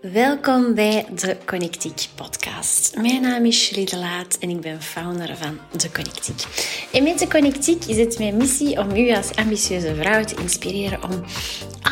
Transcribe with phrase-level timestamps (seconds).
[0.00, 2.96] Welkom bij de Connectiek podcast.
[2.96, 6.44] Mijn naam is Shirley de Laat en ik ben founder van de Connectiek.
[6.92, 11.02] En met de Connectiek is het mijn missie om u als ambitieuze vrouw te inspireren
[11.02, 11.24] om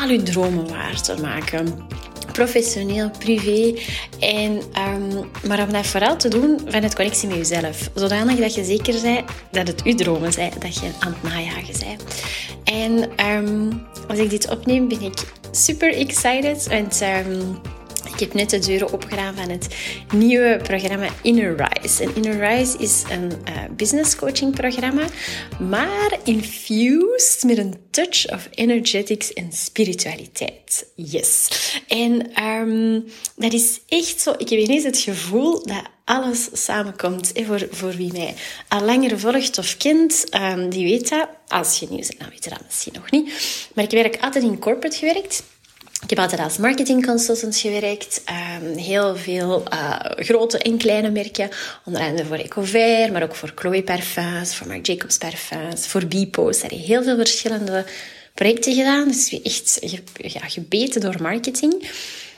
[0.01, 1.85] al uw dromen waar te maken
[2.31, 3.79] professioneel, privé.
[4.19, 7.89] En, um, maar om dat vooral te doen vanuit connectie met jezelf.
[7.93, 11.79] Zodanig dat je zeker bent dat het je dromen zijn, dat je aan het najagen
[11.79, 12.03] bent.
[12.63, 16.67] En um, als ik dit opneem, ben ik super excited.
[16.67, 17.61] Want um,
[18.13, 19.67] ik heb net de deuren opgedaan van het
[20.13, 22.03] nieuwe programma Inner Rise.
[22.03, 25.05] En Inner Rise is een uh, business coaching programma,
[25.59, 30.85] maar infused met een touch of energetics en spiritualiteit.
[30.95, 31.47] Yes.
[31.87, 34.33] En um, dat is echt zo.
[34.37, 37.31] Ik heb ineens het gevoel dat alles samenkomt.
[37.33, 38.33] Hè, voor, voor wie mij
[38.67, 41.27] al langer volgt of kent, um, die weet dat.
[41.47, 43.25] Als je nieuw bent, dan weet je dat misschien nog niet.
[43.73, 45.43] Maar ik eigenlijk altijd in corporate gewerkt.
[46.07, 48.21] Ik heb altijd als marketing consultant gewerkt.
[48.61, 51.49] Um, heel veel uh, grote en kleine merken.
[51.85, 56.59] Onder andere voor Ecover, maar ook voor Chloe Parfums, voor Marc Jacobs Parfums, voor Bipos.
[56.59, 57.85] Daar heb heel veel verschillende
[58.33, 59.07] projecten gedaan.
[59.07, 59.79] Dus echt
[60.17, 61.89] ja, gebeten door marketing.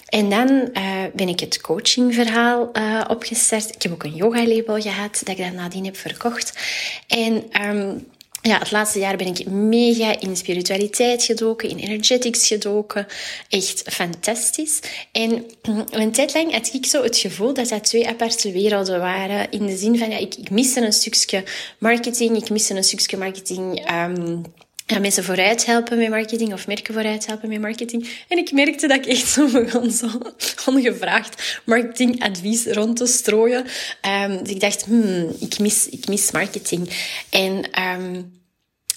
[0.06, 3.76] En dan uh, ben ik het coachingverhaal uh, opgestart.
[3.76, 6.54] Ik heb ook een yoga-label gehad, dat ik dan nadien heb verkocht.
[7.08, 7.44] En...
[7.62, 8.08] Um,
[8.50, 13.08] ja, het laatste jaar ben ik mega in spiritualiteit gedoken, in energetics gedoken.
[13.50, 14.80] Echt fantastisch.
[15.12, 15.46] En
[15.90, 19.52] een tijd lang had ik zo het gevoel dat dat twee aparte werelden waren.
[19.52, 21.44] In de zin van, ja, ik, ik miste een stukje
[21.78, 23.92] marketing, ik miste een stukje marketing...
[23.92, 24.44] Um,
[24.86, 28.10] ja, mensen vooruit helpen met marketing of merken vooruit helpen met marketing.
[28.28, 30.08] En ik merkte dat ik echt zo begon zo
[30.72, 33.66] ongevraagd marketingadvies rond te strooien.
[34.24, 36.90] Um, dus ik dacht, hmm, ik, mis, ik mis marketing.
[37.30, 38.39] En um,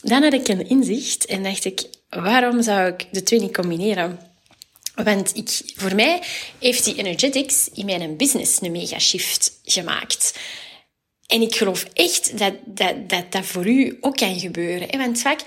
[0.03, 4.19] dan had ik een inzicht en dacht ik, waarom zou ik de twee niet combineren?
[4.95, 6.23] Want ik, voor mij
[6.59, 10.39] heeft die energetics in mijn business een mega shift gemaakt.
[11.27, 14.99] En ik geloof echt dat dat, dat, dat voor u ook kan gebeuren.
[14.99, 15.41] Want vaak,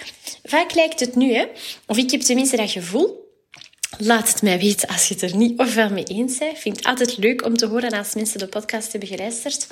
[0.44, 1.46] vaak lijkt het nu, hè,
[1.88, 3.25] of ik heb tenminste dat gevoel,
[3.98, 6.52] Laat het mij weten als je het er niet ofwel mee eens bent.
[6.52, 9.68] Ik vind het altijd leuk om te horen als mensen de podcast hebben geluisterd.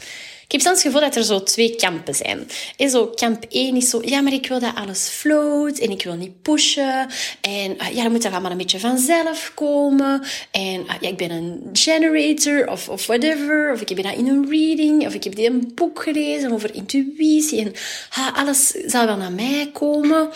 [0.45, 2.47] Ik heb soms het gevoel dat er zo twee kampen zijn.
[2.78, 6.03] En zo, kamp 1 is zo, ja, maar ik wil dat alles float en ik
[6.03, 7.07] wil niet pushen.
[7.41, 10.23] En uh, ja, dan moet dat allemaal een beetje vanzelf komen.
[10.51, 13.72] En uh, ja, ik ben een generator of, of whatever.
[13.73, 15.06] Of ik heb dat in een reading.
[15.06, 17.59] Of ik heb een boek gelezen over intuïtie.
[17.59, 17.73] En
[18.17, 20.29] uh, alles zal wel naar mij komen.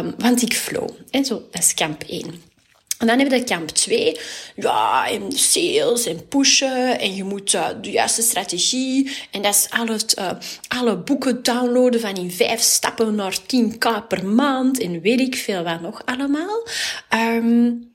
[0.00, 0.88] Um, want ik flow.
[1.10, 2.47] En zo, dat is kamp 1.
[2.98, 4.18] En dan hebben we kamp 2.
[4.56, 6.98] Ja, en sales en pushen.
[6.98, 9.16] En je moet uh, de juiste strategie.
[9.30, 10.30] En dat is al uh,
[10.68, 14.80] alle boeken downloaden van in vijf stappen naar 10k per maand.
[14.80, 16.66] En weet ik veel wat nog allemaal.
[17.14, 17.92] Um,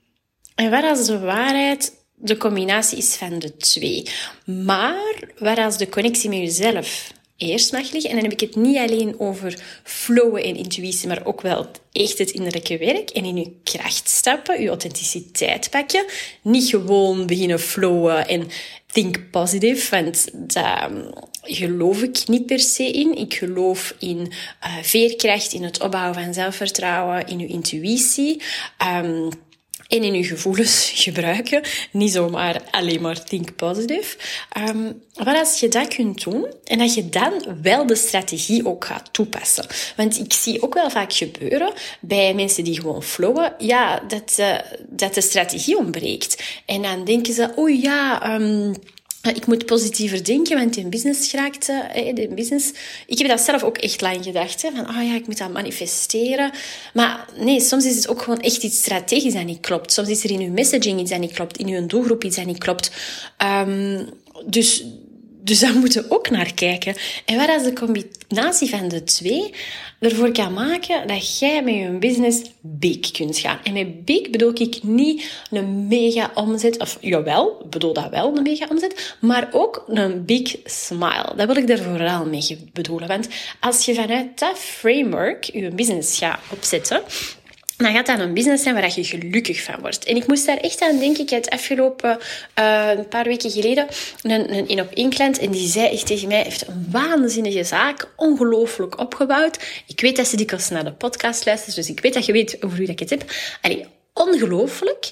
[0.54, 4.08] en waar als de waarheid de combinatie is van de twee.
[4.44, 8.10] Maar waar als de connectie met jezelf eerst mag liggen.
[8.10, 12.18] En dan heb ik het niet alleen over flowen en intuïtie, maar ook wel echt
[12.18, 16.04] het innerlijke werk en in je kracht stappen, je authenticiteit pakken.
[16.42, 18.48] Niet gewoon beginnen flowen en
[18.86, 20.90] think positive, want daar
[21.42, 23.16] geloof ik niet per se in.
[23.16, 28.42] Ik geloof in uh, veerkracht, in het opbouwen van zelfvertrouwen, in je intuïtie.
[29.02, 29.28] Um,
[29.94, 31.62] en in je gevoelens gebruiken.
[31.90, 34.16] Niet zomaar alleen maar think positive.
[34.68, 38.84] Um, maar als je dat kunt doen en dat je dan wel de strategie ook
[38.84, 39.66] gaat toepassen.
[39.96, 44.54] Want ik zie ook wel vaak gebeuren bij mensen die gewoon flowen, ja, dat, uh,
[44.88, 46.42] dat de strategie ontbreekt.
[46.66, 48.74] En dan denken ze, oh ja, um,
[49.32, 52.72] ik moet positiever denken, want in business geraakt, de business.
[53.06, 55.52] Ik heb dat zelf ook echt lang gedacht, hè, van, oh ja, ik moet dat
[55.52, 56.50] manifesteren.
[56.94, 59.92] Maar nee, soms is het ook gewoon echt iets strategisch dat niet klopt.
[59.92, 62.46] Soms is er in uw messaging iets dat niet klopt, in uw doelgroep iets dat
[62.46, 62.90] niet klopt.
[63.66, 64.08] Um,
[64.46, 64.84] dus
[65.44, 66.94] dus daar moeten we ook naar kijken.
[67.24, 69.52] En wat als de combinatie van de twee
[70.00, 73.58] ervoor kan maken dat jij met je business big kunt gaan.
[73.62, 78.42] En met big bedoel ik niet een mega omzet, of jawel, bedoel dat wel, een
[78.42, 81.32] mega omzet, maar ook een big smile.
[81.36, 83.08] Dat wil ik er vooral mee bedoelen.
[83.08, 83.28] Want
[83.60, 87.02] als je vanuit dat framework je business gaat opzetten,
[87.76, 90.04] dan gaat dat een business zijn waar je gelukkig van wordt.
[90.04, 91.22] En ik moest daar echt aan denken.
[91.22, 92.18] Ik had afgelopen
[92.58, 93.86] uh, een paar weken geleden
[94.22, 98.08] een, een op één klant en die zei echt tegen mij, heeft een waanzinnige zaak,
[98.16, 99.82] ongelooflijk opgebouwd.
[99.86, 102.64] Ik weet dat ze dikwijls naar de podcast luistert, dus ik weet dat je weet
[102.64, 103.24] over wie ik het heb.
[103.60, 105.10] Allee, ongelooflijk.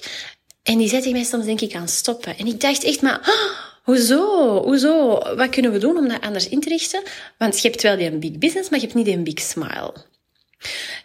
[0.63, 2.37] En die zei tegen mij soms denk ik aan stoppen.
[2.37, 3.19] En ik dacht echt maar...
[3.19, 4.61] Oh, Hoezo?
[4.63, 5.19] Hoezo?
[5.35, 7.03] Wat kunnen we doen om dat anders in te richten?
[7.37, 9.93] Want je hebt wel die een big business, maar je hebt niet een big smile.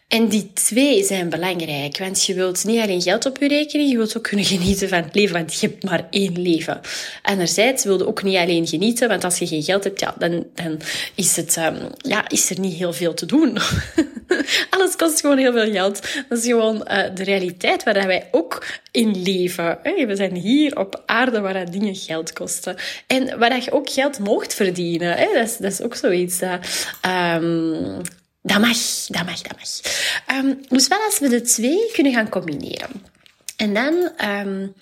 [0.09, 3.97] En die twee zijn belangrijk, want je wilt niet alleen geld op je rekening, je
[3.97, 6.81] wilt ook kunnen genieten van het leven, want je hebt maar één leven.
[7.23, 10.47] Anderzijds wil je ook niet alleen genieten, want als je geen geld hebt, ja, dan,
[10.55, 10.81] dan
[11.15, 13.59] is, het, um, ja, is er niet heel veel te doen.
[14.71, 16.01] Alles kost gewoon heel veel geld.
[16.29, 19.79] Dat is gewoon uh, de realiteit waar wij ook in leven.
[19.83, 22.77] We zijn hier op aarde waar dingen geld kosten.
[23.07, 25.17] En waar je ook geld mocht verdienen.
[25.17, 26.39] Dat, is, dat is ook zoiets.
[26.39, 26.59] Dat,
[27.07, 28.01] um,
[28.43, 28.77] dat mag,
[29.07, 29.69] dat mag, dat mag.
[30.37, 33.03] Um, dus wel als we de twee kunnen gaan combineren.
[33.57, 34.75] En dan um,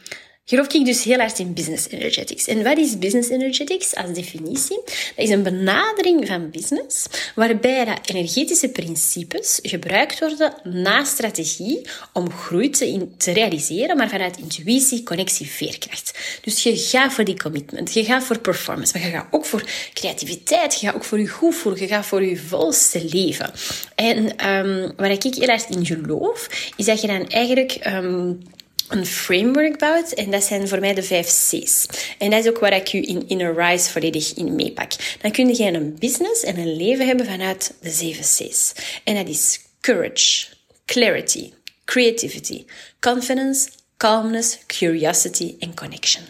[0.49, 2.47] geloof ik dus heel erg in business energetics.
[2.47, 4.81] En wat is business energetics als definitie?
[4.85, 11.81] Dat is een benadering van business waarbij dat energetische principes gebruikt worden na strategie
[12.13, 16.19] om groei te, te realiseren, maar vanuit intuïtie, connectie, veerkracht.
[16.43, 19.65] Dus je gaat voor die commitment, je gaat voor performance, maar je gaat ook voor
[19.93, 23.53] creativiteit, je gaat ook voor je goed voelen, je gaat voor je volste leven.
[23.95, 28.41] En um, waar ik heel erg in geloof, is dat je dan eigenlijk um,
[28.89, 30.13] een framework bouwt.
[30.13, 31.87] En dat zijn voor mij de vijf C's.
[32.19, 34.93] En dat is ook waar ik u in Inner Rise volledig in meepak.
[35.21, 38.73] Dan kun je een business en een leven hebben vanuit de zeven C's.
[39.05, 40.47] En dat is courage,
[40.85, 41.53] clarity,
[41.85, 42.65] creativity,
[43.01, 46.25] confidence, calmness, curiosity en connection.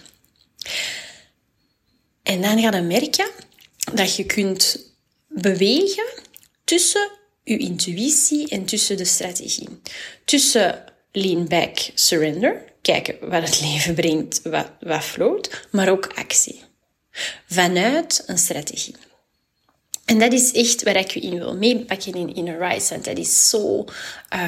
[2.22, 3.30] En dan ga je merken
[3.92, 4.90] dat je kunt
[5.28, 6.06] bewegen
[6.64, 7.10] tussen
[7.44, 9.68] je intuïtie en tussen de strategie.
[10.24, 10.84] Tussen
[11.16, 12.62] lean back, surrender.
[12.82, 16.62] Kijken wat het leven brengt, wat, wat floot, maar ook actie.
[17.48, 18.94] Vanuit een strategie.
[20.04, 23.18] En dat is echt waar ik je in wil meepakken in Inner Rise, want dat
[23.18, 23.84] is zo,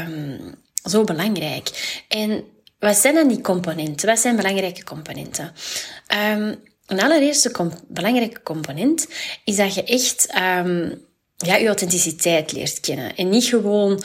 [0.08, 0.54] um,
[0.84, 2.00] zo belangrijk.
[2.08, 2.44] En
[2.78, 4.08] wat zijn dan die componenten?
[4.08, 5.52] Wat zijn belangrijke componenten?
[6.34, 9.08] Um, een allereerste belangrijke component
[9.44, 11.06] is dat je echt um,
[11.36, 13.16] ja, je authenticiteit leert kennen.
[13.16, 14.02] En niet gewoon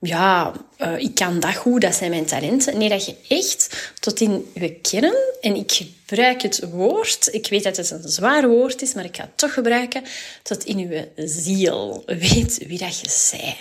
[0.00, 2.78] ja, uh, ik kan dat goed, dat zijn mijn talenten.
[2.78, 7.62] Nee, dat je echt tot in je kern, en ik gebruik het woord, ik weet
[7.62, 10.02] dat het een zwaar woord is, maar ik ga het toch gebruiken,
[10.42, 13.56] tot in je ziel weet wie dat je zij.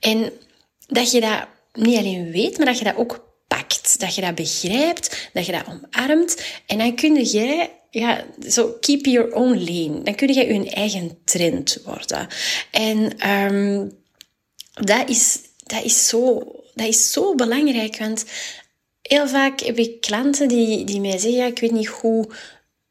[0.00, 0.32] En
[0.86, 4.00] dat je dat niet alleen weet, maar dat je dat ook pakt.
[4.00, 6.42] Dat je dat begrijpt, dat je dat omarmt.
[6.66, 10.02] En dan kun je ja, zo keep your own lane.
[10.02, 12.28] Dan kun je je eigen trend worden.
[12.70, 13.92] En um,
[14.72, 16.38] dat is dat is zo,
[16.74, 17.98] dat is zo belangrijk.
[17.98, 18.24] Want
[19.02, 22.34] heel vaak heb ik klanten die, die mij zeggen, ja, ik weet niet goed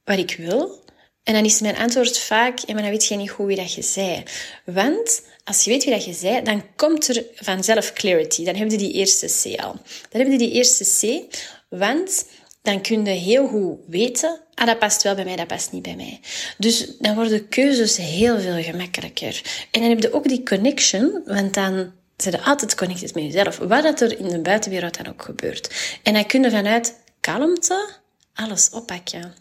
[0.03, 0.83] wat ik wil.
[1.23, 3.73] En dan is mijn antwoord vaak, ja, maar dan weet je niet goed wie dat
[3.73, 4.23] je zei.
[4.65, 8.43] Want als je weet wie dat je zei, dan komt er vanzelf clarity.
[8.43, 9.75] Dan heb je die eerste C al.
[10.09, 11.23] Dan heb je die eerste C,
[11.69, 12.25] want
[12.61, 15.81] dan kun je heel goed weten, ah, dat past wel bij mij, dat past niet
[15.81, 16.19] bij mij.
[16.57, 19.41] Dus dan worden keuzes heel veel gemakkelijker.
[19.71, 23.57] En dan heb je ook die connection, want dan zijn altijd connected met jezelf.
[23.57, 25.97] Wat dat er in de buitenwereld dan ook gebeurt.
[26.03, 27.89] En dan kun je vanuit kalmte
[28.33, 29.33] alles oppakken.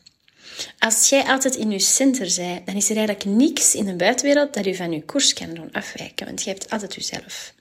[0.79, 4.55] Als jij altijd in je center bent, dan is er eigenlijk niks in de buitenwereld
[4.55, 6.26] dat je van je koers kan doen afwijken.
[6.26, 7.53] Want je hebt altijd jezelf.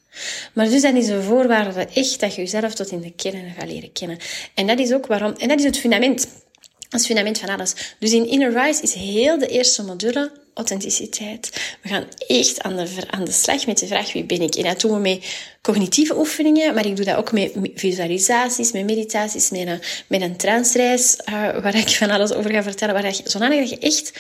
[0.54, 3.68] Maar dus dan is een voorwaarde echt dat je jezelf tot in de kern gaat
[3.68, 4.18] leren kennen.
[4.54, 6.22] En dat is ook waarom, en dat is het fundament.
[6.22, 7.96] Dat is het fundament van alles.
[8.00, 11.78] Dus in Inner Rise is heel de eerste module authenticiteit.
[11.82, 14.56] We gaan echt aan de, aan de slag met de vraag wie ben ik.
[14.56, 15.26] En dat doen we met
[15.62, 20.38] cognitieve oefeningen, maar ik doe dat ook met visualisaties, met meditaties, met een, met een
[20.38, 24.14] transreis, uh, waar ik van alles over ga vertellen, waar je, zodanig dat je echt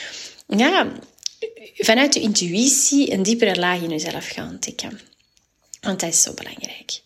[0.48, 0.92] ja,
[1.75, 5.00] vanuit je intuïtie een diepere laag in jezelf gaat ontdekken.
[5.82, 7.02] Want dat is zo belangrijk.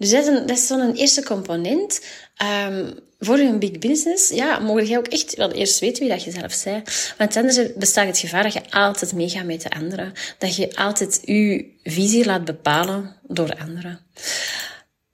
[0.00, 2.00] Dus dat is, een, dat is zo'n eerste component.
[2.68, 6.24] Um, voor een big business, ja, mogen jij ook echt wel eerst weten wie dat
[6.24, 7.14] je zelf bent.
[7.18, 10.12] Want anders bestaat het gevaar dat je altijd meegaat met de anderen.
[10.38, 14.00] Dat je altijd je visie laat bepalen door anderen.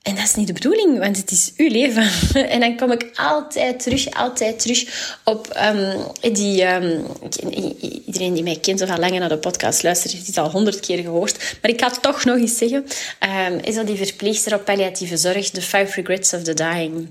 [0.07, 2.11] En dat is niet de bedoeling, want het is uw leven.
[2.55, 6.65] En dan kom ik altijd terug, altijd terug op um, die...
[6.65, 7.07] Um,
[8.07, 10.81] iedereen die mij kent of al langer naar de podcast luistert, heeft het al honderd
[10.81, 11.57] keer gehoord.
[11.63, 12.87] Maar ik ga het toch nog eens zeggen.
[13.49, 17.09] Um, is dat die verpleegster op palliatieve zorg, The Five Regrets of the Dying.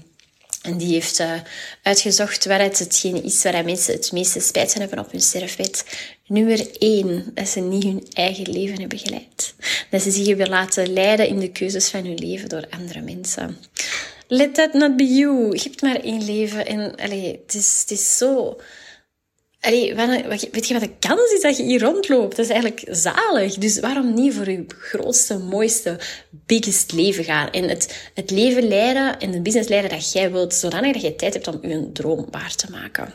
[0.65, 1.33] En die heeft uh,
[1.81, 5.85] uitgezocht waar het hetgene is waar mensen het meeste spijt van hebben op hun sterfbed.
[6.27, 9.53] Nummer één, dat ze niet hun eigen leven hebben geleid.
[9.89, 13.57] Dat ze zich hebben laten leiden in de keuzes van hun leven door andere mensen.
[14.27, 15.55] Let that not be you.
[15.55, 16.65] Je hebt maar één leven.
[16.65, 18.57] En allez, het, is, het is zo
[19.65, 22.35] Weet je wat de kans is dat je hier rondloopt?
[22.35, 23.53] Dat is eigenlijk zalig.
[23.53, 27.49] Dus waarom niet voor je grootste, mooiste, biggest leven gaan?
[27.51, 31.15] En het, het leven leiden en de business leiden dat jij wilt, zodanig dat je
[31.15, 33.13] tijd hebt om je droom waar te maken.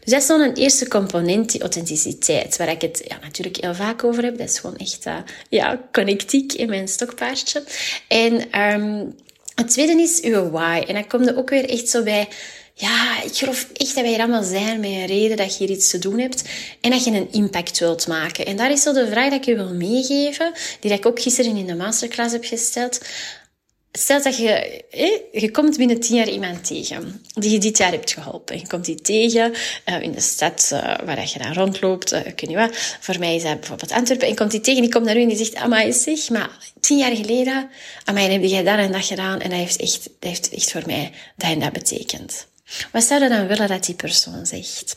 [0.00, 4.04] Dus dat is zo'n eerste component, die authenticiteit, waar ik het ja, natuurlijk heel vaak
[4.04, 4.38] over heb.
[4.38, 5.16] Dat is gewoon echt uh,
[5.48, 7.62] ja, connectiek in mijn stokpaardje.
[8.08, 9.14] En um,
[9.54, 10.84] het tweede is uw why.
[10.86, 12.28] En dan komt er ook weer echt zo bij
[12.76, 15.76] ja, ik geloof echt dat wij er allemaal zijn met een reden dat je hier
[15.76, 16.44] iets te doen hebt
[16.80, 18.46] en dat je een impact wilt maken.
[18.46, 21.56] En daar is zo de vraag dat ik je wil meegeven, die ik ook gisteren
[21.56, 23.00] in de masterclass heb gesteld.
[23.92, 24.82] Stel dat je,
[25.32, 28.58] je komt binnen tien jaar iemand tegen die je dit jaar hebt geholpen.
[28.58, 29.52] Je komt die tegen
[29.88, 32.12] uh, in de stad uh, waar je dan rondloopt.
[32.12, 32.76] Uh, kun je wat.
[33.00, 34.26] Voor mij is dat bijvoorbeeld Antwerpen.
[34.26, 36.50] En je komt die tegen, die komt naar u en die zegt, amai zeg, maar
[36.80, 37.70] tien jaar geleden,
[38.04, 39.40] amai, heb jij dat en dat gedaan.
[39.40, 42.46] En dat heeft echt, dat heeft echt voor mij dat en dat betekend.
[42.92, 44.94] Wat zou je dan willen dat die persoon zegt?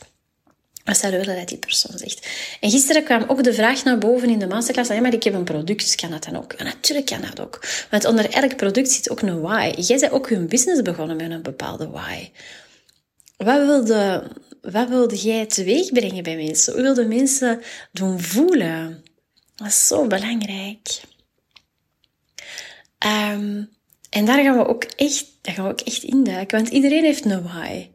[0.84, 2.28] Wat zou je willen dat die persoon zegt?
[2.60, 4.90] En gisteren kwam ook de vraag naar boven in de masterclass.
[4.90, 6.58] Ja, maar ik heb een product, dus kan dat dan ook?
[6.58, 7.66] Natuurlijk kan dat ook.
[7.90, 9.72] Want onder elk product zit ook een why.
[9.76, 12.30] Jij bent ook je business begonnen met een bepaalde why.
[13.36, 16.72] Wat wilde, wat wilde jij teweeg brengen bij mensen?
[16.72, 19.02] Hoe wilde mensen doen voelen?
[19.54, 21.00] Dat is zo belangrijk.
[23.06, 23.68] Um,
[24.10, 27.24] en daar gaan we ook echt, daar gaan we ook echt induiken, want iedereen heeft
[27.24, 27.88] een why.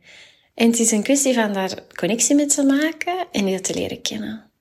[0.53, 4.01] En het is een kwestie van daar connectie mee te maken en die te leren
[4.01, 4.51] kennen.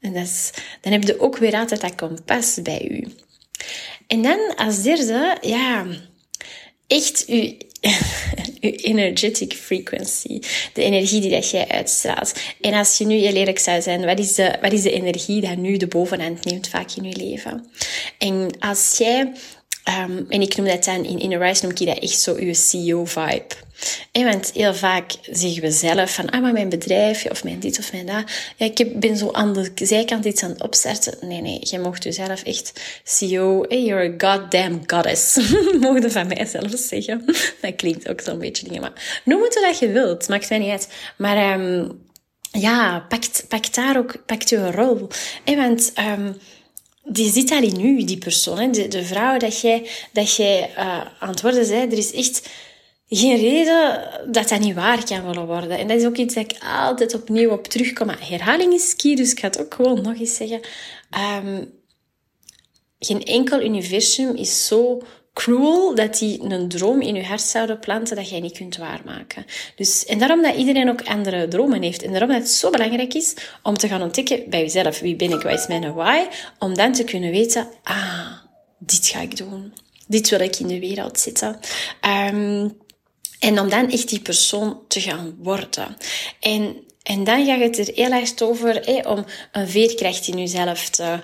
[0.00, 3.06] En dat is, dan heb je ook weer altijd dat kompas bij u.
[4.06, 5.86] En dan als derde, ja,
[6.86, 7.52] echt uw,
[8.60, 10.40] energetic frequency.
[10.72, 12.32] De energie die dat jij uitstraalt.
[12.60, 15.40] En als je nu heel eerlijk zou zijn, wat is de, wat is de energie
[15.40, 17.70] die nu de bovenhand neemt vaak in je leven?
[18.18, 19.32] En als jij
[19.88, 22.54] Um, en ik noem dat dan in Inner Rise, noem ik dat echt zo uw
[22.54, 23.54] CEO-vibe.
[24.12, 27.92] want heel vaak zeggen we zelf van, ah, maar mijn bedrijf, of mijn dit of
[27.92, 28.24] mijn dat.
[28.56, 31.28] Ja, ik ben zo aan de zijkant iets aan het opstarten.
[31.28, 35.36] Nee, nee, je mocht jezelf echt CEO, hey, you're a goddamn goddess.
[35.80, 37.24] mocht van mij zelf zeggen.
[37.62, 40.70] dat klinkt ook zo'n beetje dingen, maar noem het wat je wilt, maakt mij niet
[40.70, 40.88] uit.
[41.16, 42.06] Maar um,
[42.50, 45.08] ja, pak, pak daar ook, pak je rol.
[45.44, 45.92] Hey, want...
[46.18, 46.36] Um,
[47.08, 48.58] die zit al in u, die persoon.
[48.58, 48.70] Hè?
[48.70, 52.48] De, de vrouw dat jij, dat jij uh, aan het worden bent, er is echt
[53.08, 55.78] geen reden dat dat niet waar kan worden.
[55.78, 58.06] En dat is ook iets dat ik altijd opnieuw op terugkom.
[58.06, 60.60] Maar herhaling is key, dus ik ga het ook gewoon nog eens zeggen.
[61.44, 61.72] Um,
[62.98, 65.02] geen enkel universum is zo
[65.38, 69.46] cruel dat die een droom in je hart zouden planten dat jij niet kunt waarmaken.
[69.76, 72.02] Dus, en daarom dat iedereen ook andere dromen heeft.
[72.02, 75.00] En daarom dat het zo belangrijk is om te gaan ontdekken bij jezelf.
[75.00, 75.42] Wie ben ik?
[75.42, 76.26] Wat is mijn why?
[76.58, 78.32] Om dan te kunnen weten, ah,
[78.78, 79.72] dit ga ik doen.
[80.06, 81.58] Dit wil ik in de wereld zetten.
[82.32, 82.76] Um,
[83.38, 85.96] en om dan echt die persoon te gaan worden.
[86.40, 86.76] En
[87.08, 91.20] en dan gaat het er heel erg over om een veerkracht in jezelf te,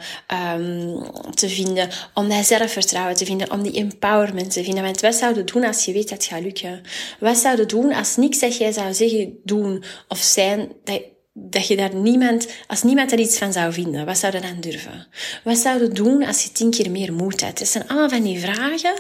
[0.57, 4.83] um, te vinden, om dat zelfvertrouwen te vinden, om die empowerment te vinden.
[4.83, 6.83] Want wat zou je doen als je weet dat het gaat lukken?
[7.21, 11.67] Wat zou je doen als niks dat jij zou zeggen, doen of zijn, dat, dat
[11.67, 15.07] je daar niemand, als niemand er iets van zou vinden, wat zou dan durven?
[15.45, 17.59] Wat zou doen als je tien keer meer moed hebt?
[17.59, 18.95] Dat zijn allemaal van die vragen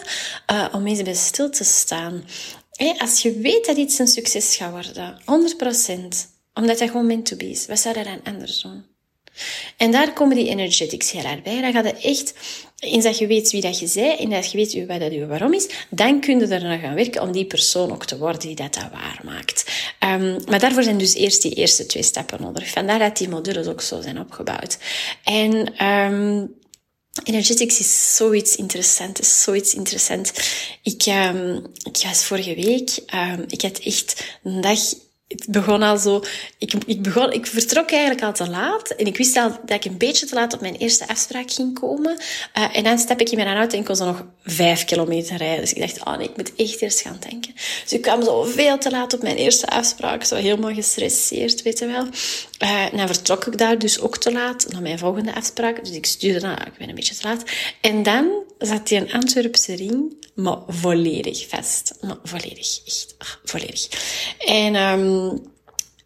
[0.52, 2.24] uh, om eens bij stil te staan.
[2.70, 5.20] Hey, als je weet dat iets een succes gaat worden,
[6.26, 7.66] 100%, omdat dat gewoon meant to be is.
[7.66, 8.84] Wat zou dat dan anders doen?
[9.76, 11.60] En daar komen die energetics heel erg bij.
[11.60, 12.34] Dan gaat het echt,
[12.78, 15.26] eens dat je weet wie dat je bent, en dat je weet wat dat je
[15.26, 18.54] waarom is, dan kun je er gaan werken om die persoon ook te worden die
[18.54, 19.64] dat, dat waar maakt.
[20.00, 22.68] Um, maar daarvoor zijn dus eerst die eerste twee stappen nodig.
[22.68, 24.78] Vandaar dat die modules ook zo zijn opgebouwd.
[25.24, 26.54] En um,
[27.22, 30.32] Energetics is zoiets interessant, is zoiets interessant.
[30.82, 32.90] Ik, um, ik was vorige week,
[33.48, 34.78] ik had echt een dag
[35.28, 36.22] het begon al zo...
[36.58, 38.90] Ik, ik, begon, ik vertrok eigenlijk al te laat.
[38.90, 41.78] En ik wist al dat ik een beetje te laat op mijn eerste afspraak ging
[41.80, 42.18] komen.
[42.58, 45.60] Uh, en dan stap ik in mijn auto en kon zo nog vijf kilometer rijden.
[45.60, 47.54] Dus ik dacht, oh nee, ik moet echt eerst gaan tanken.
[47.54, 50.24] Dus ik kwam zo veel te laat op mijn eerste afspraak.
[50.24, 52.06] Zo helemaal gestresseerd, weet je wel.
[52.58, 55.84] En dan vertrok ik daar dus ook te laat naar mijn volgende afspraak.
[55.84, 57.42] Dus ik stuurde dan, ik ben een beetje te laat.
[57.80, 61.94] En dan zat hij een Antwerpse ring maar volledig vast.
[62.00, 63.88] Maar volledig, echt, ach, volledig.
[64.38, 65.42] En um,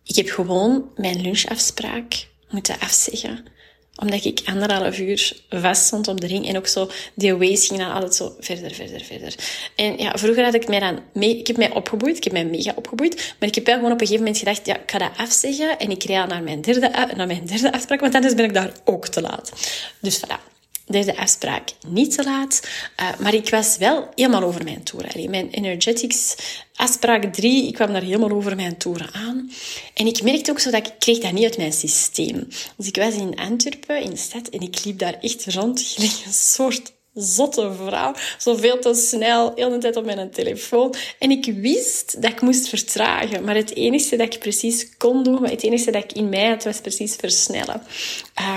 [0.05, 3.57] ik heb gewoon mijn lunchafspraak moeten afzeggen
[4.01, 6.49] omdat ik anderhalf uur vast stond op de ring.
[6.49, 9.35] En ook zo, die waves gingen dan altijd zo verder, verder, verder.
[9.77, 12.17] En ja, vroeger had ik mij dan mee, ik heb mij opgeboeid.
[12.17, 13.35] Ik heb mij mega opgeboeid.
[13.39, 15.79] Maar ik heb wel gewoon op een gegeven moment gedacht, ja, ik ga dat afzeggen.
[15.79, 18.73] En ik reed naar mijn derde, naar mijn derde afspraak, want anders ben ik daar
[18.85, 19.53] ook te laat.
[20.01, 20.58] Dus voilà
[20.91, 22.61] derde afspraak niet te laat.
[23.01, 25.31] Uh, maar ik was wel helemaal over mijn toeren.
[25.31, 26.35] Mijn energetics
[26.75, 29.51] afspraak drie, ik kwam daar helemaal over mijn toeren aan.
[29.95, 32.49] En ik merkte ook zo dat ik kreeg dat niet uit mijn systeem.
[32.77, 36.33] Dus ik was in Antwerpen, in de stad, en ik liep daar echt rond, een
[36.33, 38.15] soort zotte vrouw.
[38.39, 40.95] Zo veel te snel, heel de tijd op mijn telefoon.
[41.19, 43.45] En ik wist dat ik moest vertragen.
[43.45, 46.65] Maar het enige dat ik precies kon doen, het enige dat ik in mij had,
[46.65, 47.83] was precies versnellen.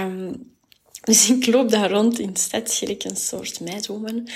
[0.02, 0.50] Um,
[1.12, 4.28] dus ik loop daar rond in de stad, gelijk een soort meidwoman.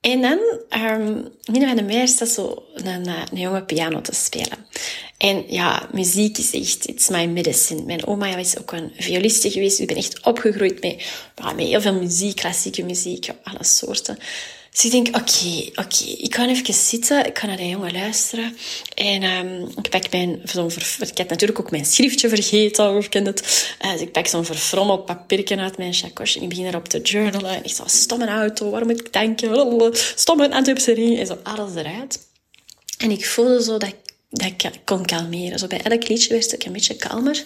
[0.00, 0.38] En dan,
[0.82, 4.66] um, midden van de meer staat zo een, een jonge piano te spelen.
[5.16, 7.82] En ja, muziek is echt, it's my medicine.
[7.82, 9.78] Mijn oma is ook een violiste geweest.
[9.78, 11.04] Ik ben echt opgegroeid met,
[11.56, 14.18] met heel veel muziek, klassieke muziek, alle soorten.
[14.72, 18.56] Dus ik denk, oké, oké, ik kan even zitten, ik kan naar die jongen luisteren.
[18.94, 23.26] En um, ik pak mijn, zo'n ik heb natuurlijk ook mijn schriftje vergeten, of ken
[23.26, 23.74] het.
[23.84, 27.00] Uh, dus ik pak zo'n verfrommeld papiertje uit mijn chakos en ik begin erop te
[27.00, 27.50] journalen.
[27.50, 29.94] En ik zo, stomme auto, waarom moet ik tanken?
[30.16, 32.28] Stomme Antwerpse ring, en zo alles eruit.
[32.98, 35.58] En ik voelde zo dat ik dat ik kon kalmeren.
[35.58, 37.44] Zo bij elk liedje werd ik een beetje kalmer.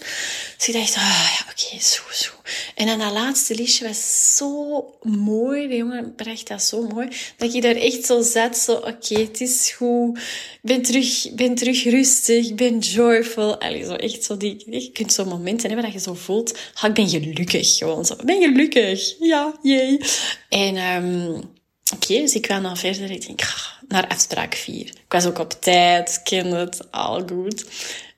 [0.57, 2.31] Dus ik dacht, ah ja, oké, zo, zo.
[2.75, 5.69] En dan dat laatste liedje was zo mooi.
[5.69, 7.09] De jongen bracht dat zo mooi.
[7.37, 10.19] Dat ik daar echt zo zat, zo, oké, het is goed.
[10.19, 13.61] Ik ben terug, ben terug rustig, ik ben joyful.
[13.61, 16.89] Allee, zo echt zo die, je kunt zo'n momenten hebben dat je zo voelt, ah,
[16.89, 17.77] ik ben gelukkig.
[17.77, 19.15] Gewoon zo, ik ben gelukkig.
[19.21, 20.01] Ja, jee.
[20.49, 21.53] En, um,
[21.93, 23.11] Oké, dus ik kwam dan verder.
[23.11, 24.87] Ik denk, ah, naar afspraak 4.
[24.87, 27.65] Ik was ook op tijd, ken het, al goed.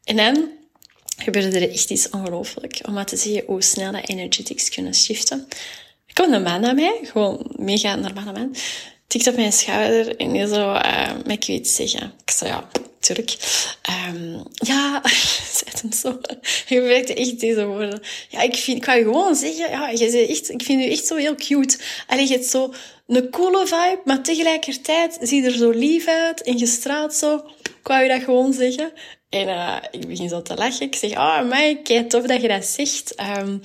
[0.04, 0.50] En dan
[1.16, 2.80] gebeurde er echt iets ongelooflijk.
[2.86, 5.46] Om maar te zien hoe snel dat energetics kunnen shiften.
[6.06, 8.56] Er kwam een man naar mij, gewoon mega normale man.
[9.06, 12.12] Tikt op mijn schouder en die zo, uh, ik weet zeggen.
[12.24, 12.68] Ik zei, ja,
[13.00, 13.36] tuurlijk.
[14.08, 15.02] Um, ja,
[15.56, 16.20] zei hem zo.
[16.66, 18.02] Je werkte echt deze woorden.
[18.28, 21.16] Ja, ik vind, ik wou gewoon zeggen, ja, je echt, ik vind u echt zo
[21.16, 21.78] heel cute.
[22.06, 22.74] Allee, je hebt zo
[23.06, 27.34] een coole vibe, maar tegelijkertijd zie je er zo lief uit en gestraald zo.
[27.62, 28.92] Ik wou je dat gewoon zeggen.
[29.28, 30.86] En uh, ik begin zo te lachen.
[30.86, 33.14] Ik zeg, oh, mij, kijk tof dat je dat zegt.
[33.38, 33.60] Um,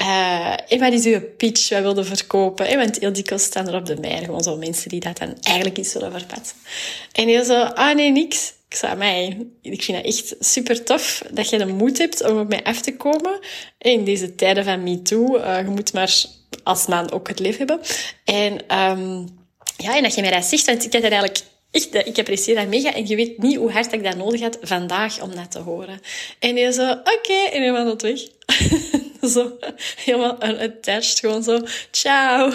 [0.00, 1.68] uh, en wat is uw pitch?
[1.68, 2.66] Wij wilden verkopen.
[2.66, 5.34] En want heel dikwijls staan er op de mij gewoon zo mensen die dat dan
[5.40, 6.56] eigenlijk iets willen verpatsen.
[7.12, 8.52] En heel zo, ah nee, niks.
[8.68, 12.38] Ik zei, mij, ik vind het echt super tof dat je de moed hebt om
[12.38, 13.38] op mij af te komen.
[13.78, 15.36] In deze tijden van MeToo.
[15.36, 16.24] Uh, je moet maar
[16.62, 17.80] als man ook het lief hebben.
[18.24, 19.38] En, um,
[19.76, 22.56] ja, en dat je mij dat zegt, want ik heb er eigenlijk echt, ik apprecieer
[22.56, 25.50] dat mega en je weet niet hoe hard ik dat nodig had vandaag om dat
[25.50, 26.00] te horen.
[26.38, 28.20] En hij zo, oké, okay, en hij was weg.
[29.32, 29.52] zo,
[29.96, 31.60] helemaal unattached, gewoon zo,
[31.90, 32.52] ciao.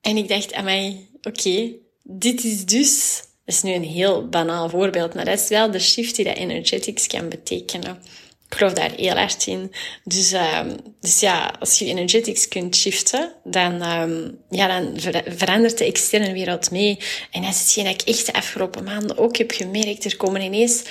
[0.00, 4.68] En ik dacht aan mij, oké, dit is dus, dat is nu een heel banaal
[4.68, 8.02] voorbeeld, maar dat is wel de shift die dat energetics kan betekenen.
[8.48, 9.72] Ik geloof daar heel erg in.
[10.04, 15.00] Dus, um, dus ja, als je energetics kunt shiften, dan, um, ja, dan
[15.36, 16.98] verandert de externe wereld mee.
[17.30, 20.04] En dat is hetgeen dat ik echt de afgelopen maanden ook heb gemerkt.
[20.04, 20.82] Er komen ineens...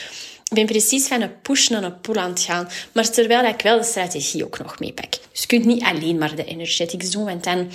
[0.50, 2.70] Ik ben precies van een push naar een pull aan het gaan.
[2.92, 5.12] Maar terwijl ik wel de strategie ook nog meepak.
[5.32, 7.70] Dus je kunt niet alleen maar de energetics doen, want dan...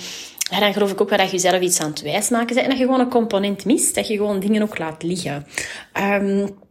[0.59, 2.59] Dan geloof ik ook wel dat je zelf iets aan het wijsmaken bent.
[2.59, 3.95] En dat je gewoon een component mist.
[3.95, 5.47] Dat je gewoon dingen ook laat liggen.
[5.97, 6.61] Um,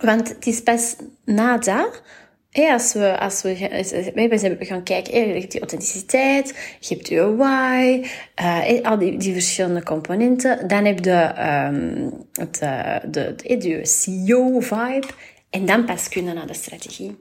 [0.00, 2.02] want het is pas na dat
[2.50, 8.06] Hey, als we, als we, we gaan kijken, hey, die authenticiteit, je hebt je why,
[8.42, 10.68] uh, al die, die verschillende componenten.
[10.68, 11.32] Dan heb je
[11.70, 15.06] um, het, uh, de, de, de CEO-vibe.
[15.50, 17.16] En dan pas kunnen naar de strategie.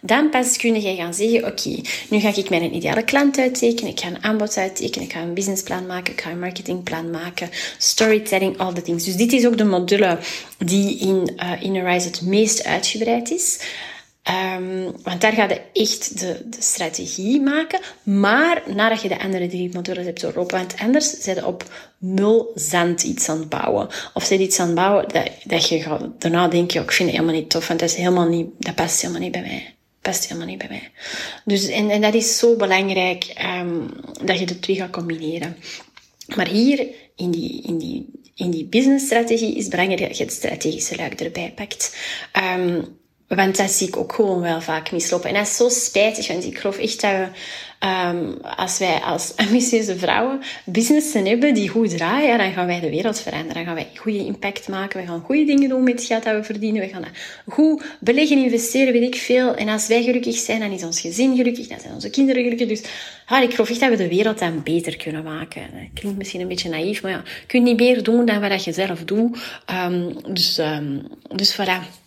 [0.00, 4.00] Dan pas kun je gaan zeggen, oké, nu ga ik mijn ideale klant uittekenen, ik
[4.00, 8.58] ga een aanbod uittekenen, ik ga een businessplan maken, ik ga een marketingplan maken, storytelling,
[8.58, 9.04] all the things.
[9.04, 10.18] Dus dit is ook de module
[10.58, 13.58] die in uh, Inner Rise het meest uitgebreid is.
[14.30, 17.80] Um, want daar ga je echt de, de strategie maken.
[18.02, 21.64] Maar nadat je de andere drie modules hebt doorlopen, want anders zijn je op
[21.98, 23.88] nul zand iets aan het bouwen.
[24.14, 27.08] Of zijn iets aan het bouwen dat, dat je gaat, daarna denk je, ik vind
[27.08, 29.74] het helemaal niet tof, want dat, is helemaal niet, dat past helemaal niet bij mij.
[30.00, 30.90] Past helemaal niet bij mij.
[31.44, 33.90] Dus, en, en dat is zo belangrijk um,
[34.24, 35.56] dat je de twee gaat combineren.
[36.36, 40.32] Maar hier, in die, in die, in die businessstrategie, is het belangrijk dat je het
[40.32, 41.96] strategische luik erbij pakt.
[42.56, 42.98] Um,
[43.36, 45.28] want dat zie ik ook gewoon wel vaak mislopen.
[45.28, 47.28] En dat is zo spijtig, want ik geloof echt dat we,
[47.86, 52.90] um, als wij als ambitieuze vrouwen businessen hebben die goed draaien, dan gaan wij de
[52.90, 53.54] wereld veranderen.
[53.54, 55.00] Dan gaan wij goede impact maken.
[55.00, 56.80] We gaan goede dingen doen met het geld dat we verdienen.
[56.80, 57.04] We gaan
[57.48, 59.54] goed beleggen, investeren, weet ik veel.
[59.54, 62.68] En als wij gelukkig zijn, dan is ons gezin gelukkig, dan zijn onze kinderen gelukkig.
[62.68, 62.82] Dus
[63.28, 65.90] ja, ik geloof echt dat we de wereld dan beter kunnen maken.
[65.94, 68.72] Klinkt misschien een beetje naïef, maar ja, je kunt niet meer doen dan wat je
[68.72, 69.38] zelf doet.
[69.86, 71.02] Um, dus, um,
[71.34, 71.99] dus voilà.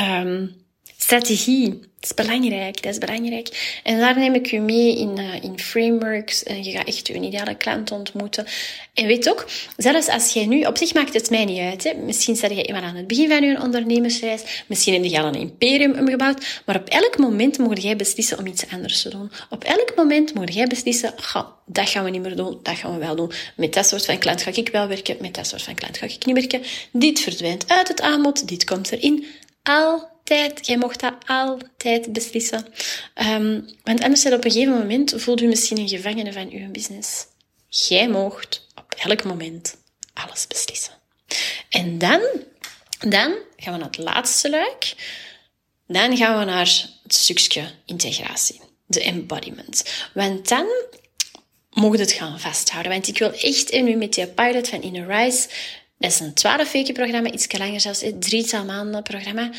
[0.00, 0.62] Um,
[1.02, 1.68] Strategie.
[1.70, 3.80] Dat is belangrijk, dat is belangrijk.
[3.82, 6.42] En daar neem ik u mee in, uh, in frameworks.
[6.42, 8.46] En je gaat echt je ideale klant ontmoeten.
[8.94, 11.84] En weet ook, zelfs als jij nu, op zich maakt het mij niet uit.
[11.84, 11.94] Hè.
[11.94, 14.64] Misschien sta je eenmaal aan het begin van je ondernemersreis.
[14.66, 16.62] Misschien heb je al een imperium omgebouwd.
[16.66, 19.30] Maar op elk moment moet jij beslissen om iets anders te doen.
[19.50, 21.14] Op elk moment moet jij beslissen,
[21.66, 23.32] dat gaan we niet meer doen, dat gaan we wel doen.
[23.56, 26.06] Met dat soort van klant ga ik wel werken, met dat soort van klant ga
[26.06, 26.62] ik niet werken.
[26.92, 29.26] Dit verdwijnt uit het aanbod, dit komt erin.
[29.62, 30.66] Al altijd.
[30.66, 32.66] Jij mocht dat altijd beslissen.
[33.14, 37.26] Um, want anders op een gegeven moment voelt u misschien een gevangene van uw business.
[37.68, 39.76] Jij mocht op elk moment
[40.14, 40.92] alles beslissen.
[41.68, 42.20] En dan,
[42.98, 44.94] dan gaan we naar het laatste luik.
[45.86, 48.60] Dan gaan we naar het stukje integratie.
[48.86, 49.84] De embodiment.
[50.14, 50.66] Want dan
[51.70, 52.92] mogen het gaan vasthouden.
[52.92, 55.48] Want ik wil echt in u met die pilot van Inner Rise
[56.02, 59.50] dat is een 12 weken programma, iets langer zelfs, een drietal maanden programma.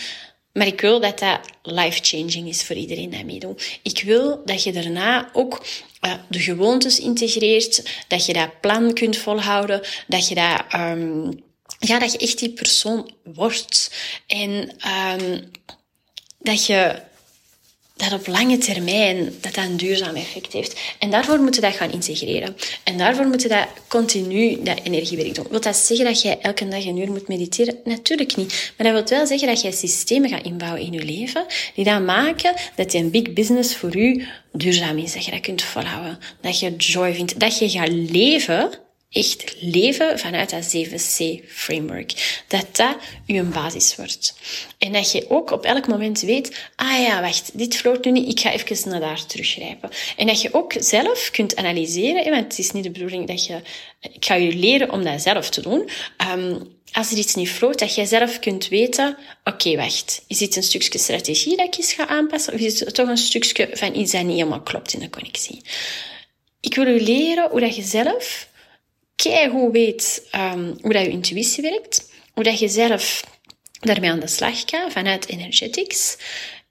[0.54, 3.80] Maar ik wil dat dat life-changing is voor iedereen die meedoet.
[3.84, 5.66] Ik wil dat je daarna ook
[6.06, 11.44] uh, de gewoontes integreert, dat je dat plan kunt volhouden, dat je dat, um,
[11.80, 13.92] ja, dat je echt die persoon wordt.
[14.28, 14.76] En
[15.22, 15.52] um,
[16.40, 17.02] dat je
[18.10, 20.80] dat op lange termijn dat, dat een duurzaam effect heeft.
[21.00, 22.56] En daarvoor moeten we dat gaan integreren.
[22.84, 25.46] En daarvoor moeten we dat continu dat energiewerk doen.
[25.50, 27.76] Wil dat zeggen dat jij elke dag een uur moet mediteren?
[27.84, 28.74] Natuurlijk niet.
[28.78, 32.06] Maar dat wil wel zeggen dat jij systemen gaat inbouwen in je leven die dan
[32.06, 35.14] maken dat je een big business voor u duurzaam is.
[35.14, 36.20] Dat je dat kunt volhouden.
[36.42, 37.40] Dat je joy vindt.
[37.40, 38.70] Dat je gaat leven
[39.14, 42.42] echt leven vanuit dat 7C-framework.
[42.48, 42.96] Dat dat
[43.26, 44.36] je basis wordt.
[44.78, 48.30] En dat je ook op elk moment weet, ah ja, wacht, dit vloot nu niet,
[48.30, 49.90] ik ga even naar daar teruggrijpen.
[50.18, 53.62] En dat je ook zelf kunt analyseren, want het is niet de bedoeling dat je,
[54.00, 55.90] ik ga je leren om dat zelf te doen.
[56.32, 60.56] Um, als er iets niet vloot, dat jij zelf kunt weten, oké, wacht, is dit
[60.56, 63.96] een stukje strategie dat ik eens ga aanpassen, of is het toch een stukje van
[63.96, 65.62] iets dat niet helemaal klopt in de connectie?
[66.60, 68.48] Ik wil je leren hoe dat je zelf
[69.52, 73.24] hoe weet um, hoe dat je intuïtie werkt, hoe dat je zelf
[73.80, 76.18] daarmee aan de slag gaat vanuit energetics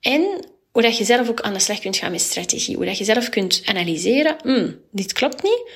[0.00, 2.98] en hoe dat je zelf ook aan de slag kunt gaan met strategie, hoe dat
[2.98, 5.70] je zelf kunt analyseren, hmm, dit klopt niet,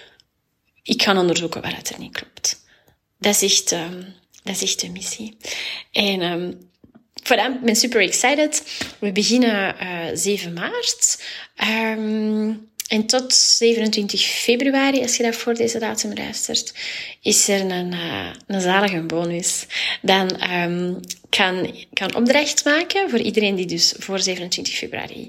[0.82, 2.64] ik ga onderzoeken wat er niet klopt.
[3.18, 5.36] Dat is echt, um, dat is echt de missie.
[5.92, 6.70] En um,
[7.22, 8.62] voilà, ik ben super excited.
[8.98, 11.22] We beginnen uh, 7 maart.
[11.70, 12.35] Um,
[12.88, 16.74] en tot 27 februari, als je dat voor deze datum luistert,
[17.20, 19.66] is er een, uh, een zalige bonus.
[20.02, 25.28] Dan um, kan, kan opdracht maken voor iedereen die dus voor 27 februari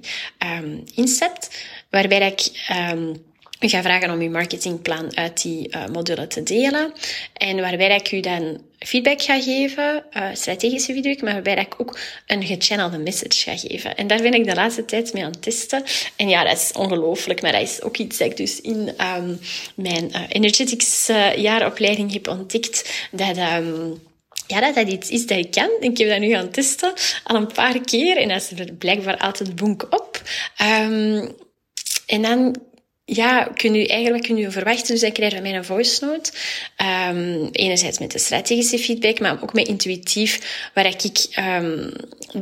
[0.61, 1.65] um, inzet.
[1.89, 3.23] Waarbij ik um,
[3.59, 6.93] ik ga vragen om uw marketingplan uit die uh, module te delen.
[7.33, 11.99] En waarbij ik u dan feedback ga geven, uh, strategische feedback, maar waarbij ik ook
[12.27, 13.95] een gechannelde message ga geven.
[13.95, 15.83] En daar ben ik de laatste tijd mee aan het testen.
[16.15, 19.39] En ja, dat is ongelooflijk, maar dat is ook iets dat ik dus in um,
[19.75, 23.07] mijn uh, energetics jaaropleiding heb ontdekt.
[23.11, 23.37] Dat...
[23.37, 24.05] Um,
[24.47, 25.69] ja, dat dat iets is dat ik kan.
[25.79, 26.93] Ik heb dat nu gaan testen
[27.23, 30.21] al een paar keer en dat is blijkbaar altijd bonk op.
[30.61, 31.35] Um,
[32.05, 32.55] en dan
[33.09, 34.87] ja, kun je eigenlijk kun je verwachten.
[34.87, 36.31] Dus dan krijg je mij een voice note.
[37.11, 41.91] Um, enerzijds met de strategische feedback, maar ook met intuïtief, waar ik um,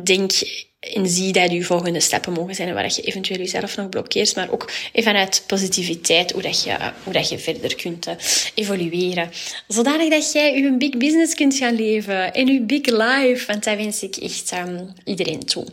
[0.04, 0.32] denk
[0.80, 4.36] en zie dat je volgende stappen mogen zijn en waar je eventueel jezelf nog blokkeert,
[4.36, 8.14] maar ook vanuit positiviteit, hoe dat je, hoe dat je verder kunt uh,
[8.54, 9.32] evolueren.
[9.68, 13.78] Zodanig dat jij je big business kunt gaan leven en je big life, want dat
[13.78, 15.66] wens ik echt um, iedereen toe.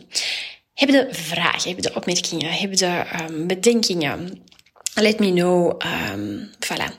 [0.73, 3.03] Heb je vragen, heb je opmerkingen, heb je
[3.47, 4.51] bedenkingen?
[4.95, 5.77] Let me know.
[6.11, 6.91] Um, voilà.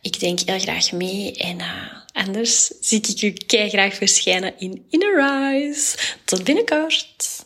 [0.00, 1.36] Ik denk heel graag mee.
[1.36, 3.34] En uh, anders zie ik u
[3.68, 5.96] graag verschijnen in Inner Rise.
[6.24, 7.44] Tot binnenkort.